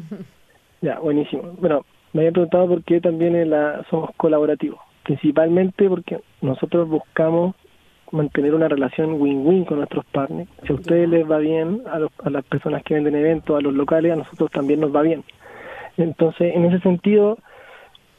Ya, 0.81 0.99
buenísimo. 0.99 1.43
Bueno, 1.59 1.85
me 2.12 2.23
habían 2.23 2.33
preguntado 2.33 2.69
por 2.69 2.85
qué 2.85 3.00
también 3.00 3.37
en 3.37 3.50
la, 3.50 3.85
somos 3.91 4.11
colaborativos. 4.17 4.81
Principalmente 5.14 5.88
porque 5.88 6.21
nosotros 6.40 6.88
buscamos 6.88 7.57
mantener 8.12 8.55
una 8.55 8.69
relación 8.69 9.21
win-win 9.21 9.64
con 9.64 9.79
nuestros 9.79 10.05
partners. 10.05 10.49
Si 10.64 10.73
a 10.73 10.76
ustedes 10.76 11.09
les 11.09 11.29
va 11.29 11.38
bien, 11.38 11.83
a, 11.90 11.99
los- 11.99 12.12
a 12.23 12.31
las 12.31 12.45
personas 12.45 12.85
que 12.85 12.95
venden 12.95 13.17
eventos, 13.17 13.59
a 13.59 13.61
los 13.61 13.75
locales, 13.75 14.12
a 14.12 14.17
nosotros 14.17 14.52
también 14.52 14.79
nos 14.79 14.95
va 14.95 15.02
bien. 15.02 15.25
Entonces, 15.97 16.55
en 16.55 16.64
ese 16.67 16.79
sentido, 16.79 17.38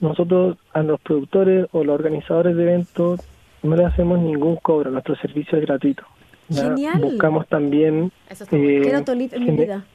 nosotros 0.01 0.57
a 0.74 0.83
los 0.83 1.00
productores 1.00 1.67
o 1.71 1.86
los 1.86 1.95
organizadores 1.98 2.57
de 2.57 2.63
eventos 2.63 3.21
no 3.63 3.77
le 3.77 3.86
hacemos 3.86 4.19
ningún 4.19 4.57
cobro, 4.57 4.91
nuestro 4.91 5.15
servicio 5.15 5.57
es 5.57 5.65
gratuito. 5.65 6.03
Genial. 6.53 7.00
Buscamos 7.00 7.48
también... 7.48 8.12
Eso 8.29 8.43
está 8.43 8.57
eh, 8.57 8.79
Quiero 8.81 8.98
en 9.07 9.45
mi 9.45 9.51
vida. 9.51 9.86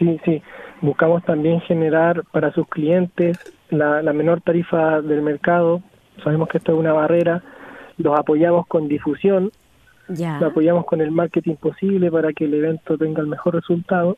Sí, 0.00 0.18
sí. 0.24 0.42
Buscamos 0.80 1.24
también 1.24 1.60
generar 1.60 2.24
para 2.32 2.52
sus 2.52 2.66
clientes 2.68 3.38
la, 3.70 4.02
la 4.02 4.12
menor 4.12 4.40
tarifa 4.40 5.00
del 5.02 5.22
mercado. 5.22 5.82
Sabemos 6.22 6.48
que 6.48 6.58
esto 6.58 6.72
es 6.72 6.78
una 6.78 6.92
barrera. 6.92 7.42
Los 7.98 8.18
apoyamos 8.18 8.66
con 8.66 8.88
difusión, 8.88 9.50
Ya. 10.08 10.38
los 10.40 10.50
apoyamos 10.50 10.84
con 10.86 11.00
el 11.00 11.10
marketing 11.10 11.56
posible 11.56 12.10
para 12.10 12.32
que 12.32 12.44
el 12.44 12.54
evento 12.54 12.96
tenga 12.98 13.20
el 13.20 13.26
mejor 13.28 13.54
resultado. 13.54 14.16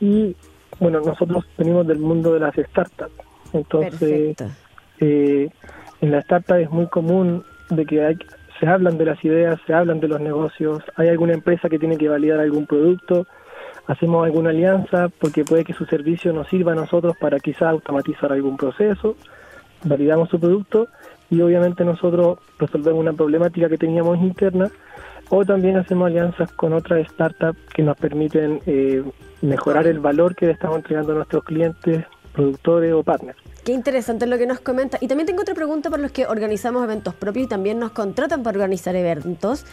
Y 0.00 0.34
bueno, 0.78 1.00
nosotros 1.00 1.44
venimos 1.58 1.86
del 1.86 1.98
mundo 1.98 2.32
de 2.34 2.40
las 2.40 2.54
startups. 2.54 3.12
Entonces, 3.52 4.36
eh, 5.00 5.48
en 6.00 6.10
la 6.10 6.18
startup 6.20 6.56
es 6.56 6.70
muy 6.70 6.86
común 6.86 7.44
de 7.70 7.84
que 7.84 8.04
hay, 8.04 8.16
se 8.58 8.66
hablan 8.66 8.98
de 8.98 9.04
las 9.06 9.24
ideas, 9.24 9.58
se 9.66 9.74
hablan 9.74 10.00
de 10.00 10.08
los 10.08 10.20
negocios, 10.20 10.82
hay 10.96 11.08
alguna 11.08 11.32
empresa 11.34 11.68
que 11.68 11.78
tiene 11.78 11.96
que 11.96 12.08
validar 12.08 12.40
algún 12.40 12.66
producto, 12.66 13.26
hacemos 13.90 14.24
alguna 14.24 14.50
alianza 14.50 15.08
porque 15.08 15.44
puede 15.44 15.64
que 15.64 15.74
su 15.74 15.84
servicio 15.84 16.32
nos 16.32 16.48
sirva 16.48 16.72
a 16.72 16.76
nosotros 16.76 17.16
para 17.18 17.40
quizás 17.40 17.62
automatizar 17.62 18.32
algún 18.32 18.56
proceso, 18.56 19.16
validamos 19.84 20.28
su 20.28 20.38
producto 20.38 20.86
y 21.28 21.40
obviamente 21.40 21.84
nosotros 21.84 22.38
resolvemos 22.58 23.00
una 23.00 23.12
problemática 23.12 23.68
que 23.68 23.78
teníamos 23.78 24.18
interna 24.18 24.70
o 25.28 25.44
también 25.44 25.76
hacemos 25.76 26.06
alianzas 26.06 26.52
con 26.52 26.72
otras 26.72 27.08
startups 27.08 27.58
que 27.74 27.82
nos 27.82 27.96
permiten 27.96 28.60
eh, 28.66 29.02
mejorar 29.42 29.88
el 29.88 29.98
valor 29.98 30.36
que 30.36 30.46
le 30.46 30.52
estamos 30.52 30.76
entregando 30.76 31.12
a 31.12 31.16
nuestros 31.16 31.42
clientes, 31.42 32.04
productores 32.32 32.92
o 32.92 33.02
partners. 33.02 33.38
Qué 33.64 33.72
interesante 33.72 34.26
lo 34.26 34.38
que 34.38 34.46
nos 34.46 34.60
comenta. 34.60 34.98
Y 35.00 35.08
también 35.08 35.26
tengo 35.26 35.42
otra 35.42 35.54
pregunta 35.54 35.90
para 35.90 36.02
los 36.02 36.12
que 36.12 36.26
organizamos 36.26 36.82
eventos 36.82 37.14
propios 37.14 37.46
y 37.46 37.48
también 37.48 37.78
nos 37.78 37.92
contratan 37.92 38.42
para 38.42 38.56
organizar 38.56 38.96
eventos. 38.96 39.66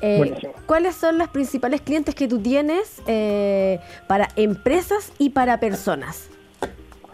Eh. 0.00 0.34
¿Cuáles 0.66 0.94
son 0.94 1.18
los 1.18 1.28
principales 1.28 1.82
clientes 1.82 2.14
que 2.14 2.26
tú 2.26 2.38
tienes 2.40 3.02
eh, 3.06 3.80
para 4.06 4.28
empresas 4.36 5.12
y 5.18 5.30
para 5.30 5.60
personas? 5.60 6.30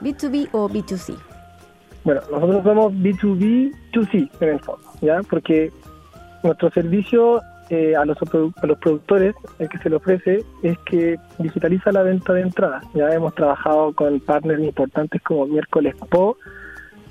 ¿B2B 0.01 0.49
o 0.53 0.69
B2C? 0.69 1.17
Bueno, 2.05 2.23
nosotros 2.31 2.63
somos 2.65 2.93
B2B, 2.95 3.75
2C 3.93 4.31
en 4.41 4.49
el 4.49 4.61
fondo, 4.61 4.91
¿ya? 5.03 5.21
Porque 5.29 5.71
nuestro 6.43 6.71
servicio 6.71 7.43
eh, 7.71 7.95
a, 7.95 8.05
los, 8.05 8.19
a 8.21 8.67
los 8.67 8.79
productores, 8.79 9.35
el 9.61 9.69
que 9.69 9.79
se 9.79 9.89
le 9.89 9.97
ofrece, 9.97 10.45
es 10.63 10.77
que 10.81 11.17
digitaliza 11.39 11.93
la 11.93 12.03
venta 12.03 12.33
de 12.33 12.43
entradas. 12.43 12.85
Ya 12.95 13.09
hemos 13.15 13.33
trabajado 13.35 13.93
con 13.93 14.19
partners 14.19 14.63
importantes 14.63 15.23
como 15.23 15.47
Miércoles 15.47 15.95
Po, 16.11 16.37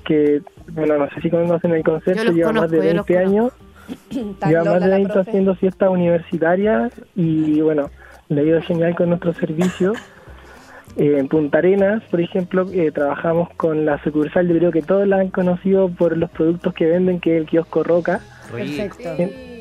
que, 0.04 0.42
bueno, 0.72 0.98
no 0.98 1.08
sé 1.10 1.22
si 1.22 1.30
conocen 1.30 1.72
el 1.72 1.82
concepto, 1.82 2.30
lleva 2.32 2.52
más 2.52 2.70
de 2.70 2.76
yo 2.76 2.94
los 2.94 3.06
20 3.06 3.18
años. 3.18 3.52
Lleva 4.46 4.64
más 4.64 4.80
de 4.80 4.88
la 4.88 4.96
20 4.96 5.12
profe. 5.12 5.30
haciendo 5.30 5.54
fiestas 5.54 5.88
universitarias 5.88 6.92
y 7.16 7.60
bueno, 7.62 7.90
le 8.28 8.40
ha 8.42 8.44
ido 8.44 8.62
genial 8.62 8.94
con 8.94 9.08
nuestro 9.08 9.32
servicio. 9.32 9.94
Eh, 10.96 11.16
en 11.18 11.28
Punta 11.28 11.58
Arenas, 11.58 12.02
por 12.10 12.20
ejemplo, 12.20 12.66
eh, 12.72 12.90
trabajamos 12.92 13.48
con 13.56 13.86
la 13.86 14.02
sucursal, 14.02 14.46
yo 14.48 14.58
creo 14.58 14.72
que 14.72 14.82
todos 14.82 15.08
la 15.08 15.20
han 15.20 15.30
conocido 15.30 15.88
por 15.88 16.16
los 16.18 16.30
productos 16.30 16.74
que 16.74 16.86
venden, 16.86 17.18
que 17.18 17.36
es 17.36 17.40
el 17.40 17.48
kiosco 17.48 17.82
Roca. 17.82 18.20
Perfecto. 18.52 19.08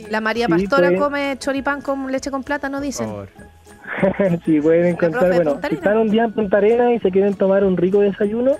La 0.10 0.22
María 0.22 0.46
Sí, 0.48 0.52
Pastora 0.52 0.90
pues. 0.90 1.00
come 1.02 1.36
choripán 1.38 1.82
con 1.82 2.12
leche 2.12 2.32
con 2.32 2.44
plátano, 2.44 2.82
dicen. 2.82 3.10
si 4.46 4.60
pueden 4.62 4.86
encontrar, 4.88 5.22
profe 5.26 5.38
de 5.40 5.44
bueno, 5.44 5.60
si 5.70 5.76
están 5.76 5.98
un 5.98 6.10
día 6.10 6.24
en 6.26 6.32
Punta 6.34 6.58
Arenas 6.58 6.92
y 6.94 7.00
se 7.00 7.12
quieren 7.12 7.34
tomar 7.36 7.64
un 7.64 7.78
rico 7.78 8.00
desayuno, 8.02 8.54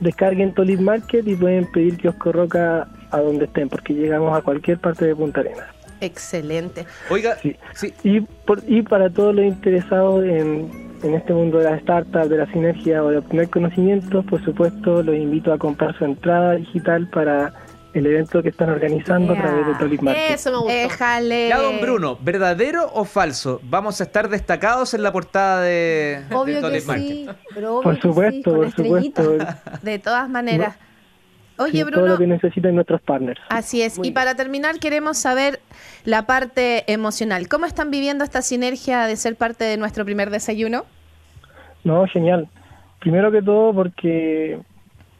descarguen 0.00 0.52
Tolip 0.54 0.80
Market 0.80 1.26
y 1.26 1.36
pueden 1.36 1.70
pedir 1.70 1.96
kiosco 1.96 2.32
Roca 2.32 2.86
a 3.10 3.20
donde 3.20 3.44
estén, 3.46 3.68
porque 3.68 3.94
llegamos 3.94 4.36
a 4.36 4.42
cualquier 4.42 4.78
parte 4.78 5.04
de 5.06 5.14
Punta 5.16 5.40
Arenas. 5.40 5.66
Excelente. 6.00 6.84
Oiga, 7.10 7.36
Sí. 7.36 7.56
sí. 7.74 7.94
Y, 8.04 8.20
por, 8.20 8.60
y 8.66 8.82
para 8.82 9.08
todos 9.10 9.34
los 9.34 9.44
interesados 9.46 10.24
en, 10.24 10.70
en 11.02 11.14
este 11.14 11.32
mundo 11.32 11.58
de 11.58 11.64
las 11.70 11.80
startups, 11.82 12.28
de 12.28 12.36
la 12.36 12.46
sinergia 12.52 13.02
o 13.02 13.10
de 13.10 13.18
obtener 13.18 13.48
conocimientos, 13.48 14.24
por 14.26 14.44
supuesto, 14.44 15.02
los 15.02 15.16
invito 15.16 15.52
a 15.52 15.58
comprar 15.58 15.96
su 15.96 16.04
entrada 16.04 16.52
digital 16.56 17.08
para 17.08 17.52
el 17.98 18.06
evento 18.06 18.42
que 18.42 18.50
están 18.50 18.70
organizando 18.70 19.32
a 19.32 19.36
través 19.36 19.66
de 19.66 19.74
Tolic 19.74 20.02
Market. 20.02 20.30
Eso 20.32 20.50
me 20.50 20.56
gustó. 20.58 20.72
Déjale. 20.72 21.48
Ya, 21.48 21.58
don 21.58 21.80
Bruno, 21.80 22.18
¿verdadero 22.20 22.90
o 22.92 23.04
falso? 23.04 23.60
Vamos 23.64 24.00
a 24.00 24.04
estar 24.04 24.28
destacados 24.28 24.94
en 24.94 25.02
la 25.02 25.12
portada 25.12 25.62
de, 25.62 26.22
de 26.28 26.34
Obvio 26.34 26.60
que 26.70 26.80
sí, 26.80 27.28
pero 27.54 27.78
obvio 27.78 27.82
Por 27.82 27.94
que 27.94 28.00
sí, 28.02 28.08
supuesto, 28.08 28.50
con 28.50 28.60
por 28.60 28.70
supuesto. 28.72 29.36
De 29.82 29.98
todas 29.98 30.28
maneras. 30.28 30.76
Oye, 31.58 31.72
Sí, 31.72 31.78
todo 31.80 31.90
Bruno. 31.90 32.06
lo 32.08 32.18
que 32.18 32.26
necesitan 32.26 32.74
nuestros 32.74 33.00
partners. 33.00 33.40
Así 33.48 33.80
es. 33.80 33.98
y 34.02 34.10
para 34.10 34.34
terminar, 34.34 34.78
queremos 34.78 35.16
saber 35.16 35.60
la 36.04 36.26
parte 36.26 36.84
emocional. 36.92 37.48
¿Cómo 37.48 37.64
están 37.64 37.90
viviendo 37.90 38.24
esta 38.24 38.42
sinergia 38.42 39.06
de 39.06 39.16
ser 39.16 39.36
parte 39.36 39.64
de 39.64 39.78
nuestro 39.78 40.04
primer 40.04 40.28
desayuno? 40.28 40.84
No, 41.82 42.06
genial. 42.08 42.48
Primero 43.00 43.30
que 43.32 43.40
todo 43.40 43.72
porque 43.72 44.58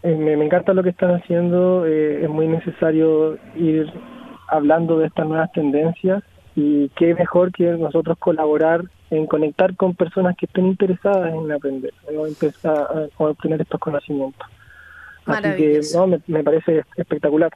me, 0.03 0.37
me 0.37 0.45
encanta 0.45 0.75
lo 0.75 0.83
que 0.83 0.91
están 0.91 1.15
haciendo, 1.15 1.87
eh, 1.87 2.25
es 2.25 2.29
muy 2.29 2.47
necesario 2.47 3.38
ir 3.57 3.93
hablando 4.49 4.99
de 4.99 5.07
estas 5.07 5.26
nuevas 5.26 5.50
tendencias 5.53 6.23
y 6.55 6.88
qué 6.91 7.15
mejor 7.15 7.53
que 7.53 7.65
nosotros 7.73 8.17
colaborar 8.19 8.83
en 9.11 9.26
conectar 9.26 9.76
con 9.76 9.95
personas 9.95 10.37
que 10.37 10.47
estén 10.47 10.67
interesadas 10.67 11.35
en 11.35 11.50
aprender 11.53 11.93
o 12.17 12.26
empezar 12.26 12.76
a, 12.76 13.23
a 13.23 13.25
obtener 13.25 13.61
estos 13.61 13.81
conocimientos. 13.81 14.47
Así 15.26 15.57
que 15.57 15.81
no, 15.95 16.07
me, 16.07 16.21
me 16.29 16.45
parece 16.45 16.85
espectacular. 16.97 17.50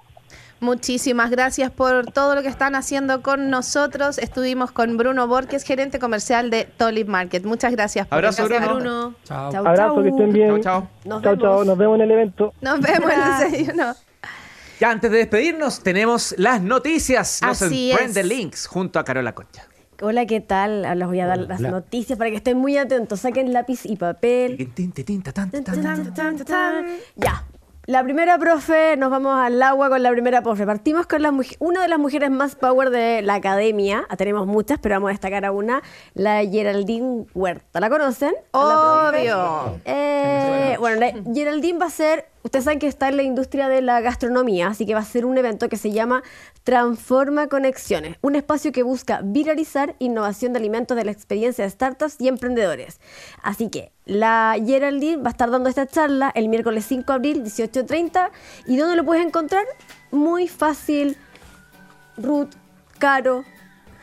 Muchísimas 0.60 1.30
gracias 1.30 1.70
por 1.70 2.12
todo 2.12 2.34
lo 2.34 2.42
que 2.42 2.48
están 2.48 2.74
haciendo 2.74 3.22
con 3.22 3.48
nosotros. 3.48 4.18
Estuvimos 4.18 4.70
con 4.72 4.98
Bruno 4.98 5.26
Borges, 5.26 5.64
gerente 5.64 5.98
comercial 5.98 6.50
de 6.50 6.64
Tolip 6.64 7.08
Market. 7.08 7.44
Muchas 7.44 7.72
gracias 7.72 8.06
por 8.06 8.16
Abrazo, 8.16 8.44
estar. 8.44 8.68
Bruno. 8.68 9.14
Chao. 9.24 9.50
Chau, 9.52 9.66
Abrazo, 9.66 9.94
chau. 9.94 10.02
que 10.02 10.08
estén 10.10 10.32
bien. 10.32 10.48
Chao, 10.48 10.62
chao. 10.62 10.88
Nos 11.06 11.22
chao, 11.22 11.36
chao, 11.36 11.50
vemos. 11.50 11.66
nos 11.66 11.78
vemos 11.78 11.94
en 11.96 12.00
el 12.02 12.10
evento. 12.10 12.52
Nos 12.60 12.80
vemos 12.80 13.10
en 13.10 13.20
el 13.20 13.50
desayuno. 13.50 13.94
Ya 14.78 14.90
antes 14.90 15.10
de 15.10 15.18
despedirnos, 15.18 15.82
tenemos 15.82 16.34
las 16.36 16.60
noticias. 16.62 17.40
Nos 17.42 17.62
Así 17.62 17.90
emprende 17.90 18.20
es. 18.20 18.26
links 18.26 18.66
junto 18.66 18.98
a 18.98 19.04
Carola 19.04 19.34
Concha. 19.34 19.66
Hola, 20.02 20.24
¿qué 20.26 20.40
tal? 20.40 20.82
Les 20.98 21.06
voy 21.08 21.20
a 21.20 21.26
dar 21.26 21.38
las 21.38 21.60
noticias 21.60 22.18
para 22.18 22.30
que 22.30 22.36
estén 22.36 22.56
muy 22.56 22.78
atentos. 22.78 23.20
Saquen 23.20 23.52
lápiz 23.52 23.84
y 23.84 23.96
papel. 23.96 24.56
Ya. 27.16 27.44
La 27.90 28.04
primera 28.04 28.38
profe, 28.38 28.96
nos 28.96 29.10
vamos 29.10 29.36
al 29.36 29.60
agua 29.60 29.88
con 29.88 30.00
la 30.00 30.12
primera 30.12 30.42
profe. 30.42 30.64
Partimos 30.64 31.08
con 31.08 31.22
la 31.22 31.34
una 31.58 31.82
de 31.82 31.88
las 31.88 31.98
mujeres 31.98 32.30
más 32.30 32.54
power 32.54 32.90
de 32.90 33.20
la 33.20 33.34
academia. 33.34 34.06
Ah, 34.08 34.16
Tenemos 34.16 34.46
muchas, 34.46 34.78
pero 34.78 34.94
vamos 34.94 35.08
a 35.08 35.10
destacar 35.10 35.44
a 35.44 35.50
una, 35.50 35.82
la 36.14 36.44
Geraldine 36.44 37.26
Huerta. 37.34 37.80
¿La 37.80 37.90
conocen? 37.90 38.32
La. 38.52 38.60
Obvio. 39.10 39.80
Eh, 39.84 40.76
bueno, 40.78 41.00
la 41.00 41.12
Geraldine 41.34 41.80
va 41.80 41.86
a 41.86 41.90
ser, 41.90 42.26
ustedes 42.42 42.64
saben 42.64 42.78
que 42.78 42.86
está 42.86 43.08
en 43.08 43.16
la 43.16 43.22
industria 43.22 43.68
de 43.68 43.82
la 43.82 44.00
gastronomía, 44.00 44.68
así 44.68 44.86
que 44.86 44.94
va 44.94 45.00
a 45.00 45.04
ser 45.04 45.24
un 45.24 45.38
evento 45.38 45.68
que 45.68 45.76
se 45.76 45.90
llama 45.90 46.22
Transforma 46.64 47.48
Conexiones, 47.48 48.16
un 48.20 48.36
espacio 48.36 48.72
que 48.72 48.82
busca 48.82 49.20
viralizar 49.22 49.96
innovación 49.98 50.52
de 50.52 50.58
alimentos 50.58 50.96
de 50.96 51.04
la 51.04 51.12
experiencia 51.12 51.64
de 51.64 51.70
startups 51.70 52.16
y 52.20 52.28
emprendedores. 52.28 53.00
Así 53.42 53.68
que 53.68 53.92
la 54.04 54.56
Geraldine 54.64 55.22
va 55.22 55.28
a 55.28 55.32
estar 55.32 55.50
dando 55.50 55.68
esta 55.68 55.86
charla 55.86 56.30
el 56.34 56.48
miércoles 56.48 56.84
5 56.86 57.04
de 57.12 57.16
abril, 57.16 57.44
18.30. 57.44 58.30
¿Y 58.66 58.76
dónde 58.76 58.96
lo 58.96 59.04
puedes 59.04 59.24
encontrar? 59.24 59.64
Muy 60.10 60.48
fácil. 60.48 61.16
Ruth, 62.16 62.50
Caro, 62.98 63.44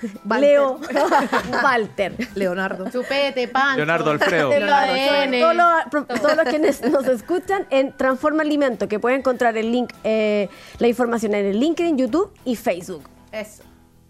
Walter. 0.26 0.40
Leo, 0.40 0.80
Walter. 1.64 2.14
Leonardo. 2.36 2.90
Chupete, 2.90 3.48
Pancho. 3.48 3.78
Leonardo 3.78 4.12
Alfredo. 4.12 4.54
El 4.54 4.70
ADN. 4.70 5.40
Todos 5.40 5.56
los, 5.56 5.68
pro- 5.92 6.06
todos 6.06 6.36
los 6.36 6.46
que 6.46 6.60
nos, 6.60 7.08
escuchan 7.08 7.66
en 7.70 7.96
Transforma 7.96 8.44
Alimento, 8.44 8.88
que 8.88 9.00
pueden 9.00 9.20
encontrar 9.20 9.58
el 9.58 9.72
link, 9.72 9.92
eh, 10.04 10.50
la 10.80 10.88
información 10.88 11.34
en 11.34 11.46
el 11.48 11.60
LinkedIn, 11.60 11.98
YouTube 11.98 12.32
y 12.46 12.56
Facebook. 12.56 13.04
Eso. 13.32 13.64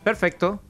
Perfecto. 0.04 0.62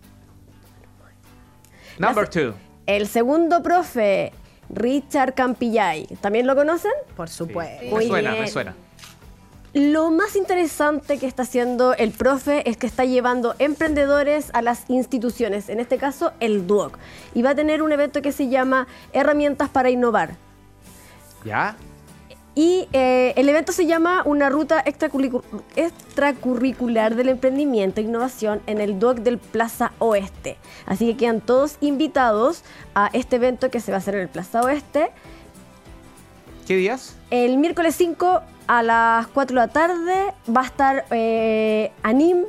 Number 1.97 2.27
two. 2.27 2.53
El 2.85 3.07
segundo 3.07 3.61
profe, 3.63 4.31
Richard 4.69 5.33
Campillay, 5.33 6.05
¿también 6.21 6.45
lo 6.47 6.55
conocen? 6.55 6.91
Por 7.15 7.27
supuesto. 7.29 7.83
Me 7.85 7.89
Muy 7.89 8.07
suena, 8.07 8.31
bien. 8.31 8.43
me 8.43 8.47
suena. 8.49 8.75
Lo 9.77 10.09
más 10.09 10.35
interesante 10.35 11.19
que 11.19 11.27
está 11.27 11.43
haciendo 11.43 11.93
el 11.93 12.09
profe 12.09 12.67
es 12.67 12.77
que 12.77 12.87
está 12.87 13.05
llevando 13.05 13.53
emprendedores 13.59 14.49
a 14.53 14.63
las 14.63 14.85
instituciones, 14.87 15.69
en 15.69 15.79
este 15.79 15.99
caso 15.99 16.31
el 16.39 16.65
DUOC, 16.65 16.97
y 17.35 17.43
va 17.43 17.51
a 17.51 17.55
tener 17.55 17.83
un 17.83 17.91
evento 17.91 18.23
que 18.23 18.31
se 18.31 18.47
llama 18.49 18.87
Herramientas 19.13 19.69
para 19.69 19.91
Innovar. 19.91 20.35
¿Ya? 21.45 21.75
Y 22.55 22.87
eh, 22.91 23.33
el 23.35 23.47
evento 23.49 23.71
se 23.71 23.85
llama 23.85 24.23
Una 24.25 24.49
ruta 24.49 24.83
extracurricu- 24.83 25.43
extracurricular 25.75 27.13
del 27.13 27.29
emprendimiento 27.29 28.01
e 28.01 28.05
innovación 28.05 28.63
en 28.65 28.81
el 28.81 28.97
DUOC 28.97 29.17
del 29.17 29.37
Plaza 29.37 29.91
Oeste. 29.99 30.57
Así 30.87 31.05
que 31.05 31.17
quedan 31.17 31.39
todos 31.39 31.77
invitados 31.81 32.63
a 32.95 33.11
este 33.13 33.35
evento 33.35 33.69
que 33.69 33.79
se 33.79 33.91
va 33.91 33.97
a 33.97 33.99
hacer 33.99 34.15
en 34.15 34.21
el 34.21 34.29
Plaza 34.29 34.61
Oeste 34.61 35.11
¿Qué 36.67 36.75
días? 36.75 37.15
el 37.31 37.57
miércoles 37.57 37.95
5 37.95 38.41
a 38.67 38.83
las 38.83 39.27
4 39.27 39.53
de 39.59 39.67
la 39.67 39.71
tarde 39.71 40.33
va 40.55 40.61
a 40.61 40.65
estar 40.65 41.05
eh, 41.11 41.91
Anim, 42.03 42.43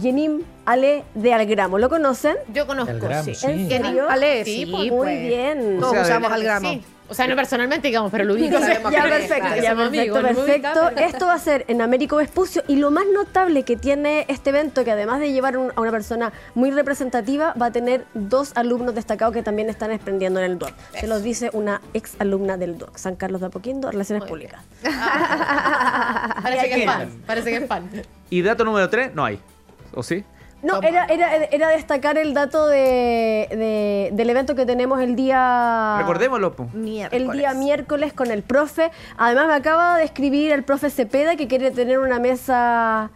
Yenim, 0.00 0.42
Ale 0.64 1.04
de 1.14 1.32
Algramo. 1.34 1.78
¿Lo 1.78 1.88
conocen? 1.88 2.36
Yo 2.52 2.66
conozco, 2.66 2.90
El 2.92 3.00
gramo, 3.00 3.24
sí. 3.24 3.34
sí. 3.34 3.46
¿En 3.46 3.68
serio? 3.68 4.08
Ale, 4.08 4.44
Sí, 4.44 4.64
sí, 4.64 4.66
pues, 4.66 4.90
Muy 4.90 4.90
pues. 4.90 5.20
bien. 5.20 5.76
Todos 5.80 5.92
O 5.92 5.94
sea, 5.94 6.02
usamos 6.02 6.28
de- 6.30 6.34
al 6.36 6.42
gramo. 6.44 6.68
Sí. 6.70 6.82
O 7.08 7.14
sea, 7.14 7.26
no 7.28 7.36
personalmente, 7.36 7.86
digamos, 7.88 8.10
pero 8.10 8.24
lo 8.24 8.34
único 8.34 8.58
Ya, 8.58 8.66
sabemos 8.66 8.90
que 8.92 9.00
perfecto, 9.00 9.48
ya, 9.62 9.74
perfecto, 9.76 10.18
amigos, 10.18 10.92
Esto 10.96 11.26
va 11.26 11.34
a 11.34 11.38
ser 11.38 11.64
en 11.68 11.80
Américo 11.82 12.16
Vespucio 12.16 12.62
y 12.66 12.76
lo 12.76 12.90
más 12.90 13.04
notable 13.14 13.62
que 13.62 13.76
tiene 13.76 14.24
este 14.28 14.50
evento, 14.50 14.84
que 14.84 14.90
además 14.90 15.20
de 15.20 15.32
llevar 15.32 15.56
un- 15.56 15.72
a 15.76 15.80
una 15.80 15.90
persona 15.92 16.32
muy 16.54 16.70
representativa, 16.72 17.54
va 17.60 17.66
a 17.66 17.70
tener 17.70 18.04
dos 18.14 18.52
alumnos 18.56 18.94
destacados 18.94 19.32
que 19.34 19.42
también 19.42 19.68
están 19.70 19.92
emprendiendo 19.92 20.40
en 20.40 20.46
el 20.52 20.58
DUOC. 20.58 20.72
Se 20.98 21.06
los 21.06 21.22
dice 21.22 21.50
una 21.52 21.80
ex 21.94 22.16
alumna 22.18 22.56
del 22.56 22.76
DUOC, 22.78 22.96
San 22.96 23.14
Carlos 23.16 23.40
de 23.40 23.46
Apoquindo, 23.48 23.90
Relaciones 23.90 24.22
Muy 24.22 24.28
Públicas. 24.30 24.60
Parece 26.42 26.68
que 26.68 26.80
es 26.82 26.84
fan. 26.86 27.10
Parece 27.26 27.50
que 27.50 27.56
es 27.56 27.66
fan. 27.68 27.88
Y 28.30 28.42
dato 28.42 28.64
número 28.64 28.88
tres, 28.88 29.14
no 29.14 29.24
hay. 29.24 29.38
¿O 29.94 30.02
sí? 30.02 30.24
No, 30.62 30.80
era, 30.82 31.04
era, 31.06 31.34
era 31.44 31.68
destacar 31.68 32.18
el 32.18 32.34
dato 32.34 32.66
de, 32.66 33.46
de- 33.50 34.10
del 34.12 34.30
evento 34.30 34.54
que 34.54 34.66
tenemos 34.66 35.00
el 35.00 35.14
día... 35.14 35.96
Recordémoslo. 35.98 36.54
po. 36.56 36.68
Miércoles. 36.72 37.22
El 37.28 37.38
día 37.38 37.54
miércoles 37.54 38.12
con 38.12 38.30
el 38.30 38.42
profe. 38.42 38.90
Además 39.16 39.46
me 39.48 39.54
acaba 39.54 39.98
de 39.98 40.04
escribir 40.04 40.52
el 40.52 40.64
profe 40.64 40.90
Cepeda 40.90 41.36
que 41.36 41.46
quiere 41.46 41.70
tener 41.70 41.98
una 41.98 42.18
mesa 42.18 43.10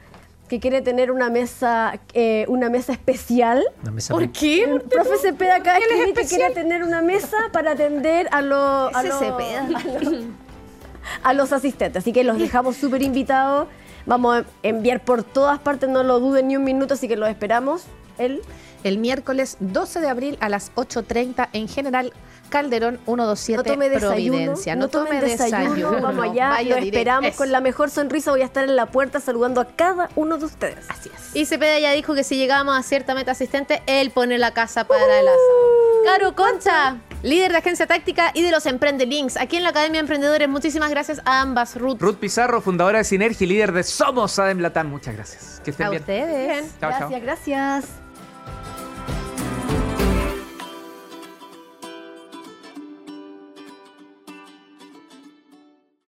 que 0.48 0.58
quiere 0.58 0.82
tener 0.82 1.12
una 1.12 1.30
mesa 1.30 2.00
eh, 2.12 2.44
una 2.48 2.68
mesa 2.68 2.92
especial. 2.92 3.64
Una 3.82 3.92
mesa 3.92 4.12
¿Por 4.12 4.30
qué? 4.32 4.64
El 4.64 4.80
profe 4.82 5.16
Cepeda 5.18 5.56
acaba 5.56 5.78
de 5.78 5.84
escribir 5.84 6.14
que 6.14 6.26
quiere 6.26 6.52
tener 6.52 6.82
una 6.82 7.02
mesa 7.02 7.36
para 7.52 7.70
atender 7.72 8.28
a 8.32 8.42
los 8.42 8.94
a 8.94 8.98
Ese 9.00 9.08
los- 9.08 9.18
Cepeda. 9.18 9.60
a 9.66 10.02
los- 10.02 10.24
a 11.22 11.32
los 11.34 11.52
asistentes. 11.52 12.02
Así 12.02 12.12
que 12.12 12.24
los 12.24 12.38
dejamos 12.38 12.76
súper 12.76 13.00
invitados. 13.02 13.68
Vamos 14.06 14.38
a 14.38 14.44
enviar 14.62 15.04
por 15.04 15.22
todas 15.22 15.58
partes, 15.58 15.88
no 15.88 16.02
lo 16.02 16.20
duden 16.20 16.48
ni 16.48 16.56
un 16.56 16.64
minuto, 16.64 16.94
así 16.94 17.08
que 17.08 17.16
los 17.16 17.28
esperamos. 17.28 17.84
El 18.18 18.42
El 18.82 18.98
miércoles 18.98 19.56
12 19.60 20.00
de 20.00 20.08
abril 20.08 20.38
a 20.40 20.48
las 20.48 20.74
8.30 20.74 21.48
en 21.52 21.68
General 21.68 22.12
Calderón 22.50 22.98
127 23.04 23.56
no 23.56 23.62
tome 23.62 23.88
desayuno, 23.88 24.36
Providencia. 24.36 24.76
no, 24.76 24.88
tome 24.88 25.20
desayuno, 25.20 26.00
vamos 26.00 26.24
allá, 26.24 26.60
lo 26.62 26.76
esperamos 26.76 27.36
con 27.36 27.52
la 27.52 27.60
mejor 27.60 27.90
sonrisa, 27.90 28.32
voy 28.32 28.42
a 28.42 28.44
estar 28.44 28.64
en 28.64 28.76
la 28.76 28.86
puerta 28.86 29.20
saludando 29.20 29.60
a 29.60 29.66
cada 29.66 30.10
uno 30.16 30.36
de 30.36 30.46
ustedes. 30.46 30.84
Así 30.88 31.10
es. 31.14 31.36
Y 31.36 31.46
Cepeda 31.46 31.78
ya 31.78 31.92
dijo 31.92 32.14
que 32.14 32.24
si 32.24 32.36
llegamos 32.36 32.76
a 32.76 32.82
cierta 32.82 33.14
meta 33.14 33.32
asistente, 33.32 33.82
él 33.86 34.10
pone 34.10 34.36
la 34.38 34.52
casa 34.52 34.84
para 34.86 35.20
el 35.20 35.28
asado. 35.28 36.04
Caro 36.04 36.34
Concha, 36.34 36.96
líder 37.22 37.52
de 37.52 37.58
agencia 37.58 37.86
táctica 37.86 38.30
y 38.34 38.42
de 38.42 38.50
los 38.50 38.66
Emprende 38.66 39.06
Links, 39.06 39.36
aquí 39.36 39.56
en 39.56 39.62
la 39.62 39.70
Academia 39.70 39.98
de 39.98 40.00
Emprendedores. 40.00 40.48
Muchísimas 40.48 40.90
gracias 40.90 41.20
a 41.24 41.40
ambas, 41.40 41.76
Ruth. 41.76 41.98
Ruth 42.00 42.16
Pizarro, 42.16 42.60
fundadora 42.60 42.98
de 42.98 43.04
Sinergia 43.04 43.44
y 43.44 43.48
líder 43.48 43.72
de 43.72 43.82
Somos 43.82 44.38
Adem 44.38 44.60
Latam. 44.60 44.88
Muchas 44.88 45.14
gracias. 45.14 45.60
Que 45.64 45.70
estén 45.70 45.86
A 45.86 45.90
bien. 45.90 46.02
ustedes. 46.02 46.74
Chao. 46.80 46.90
gracias, 46.90 47.22
gracias. 47.22 47.99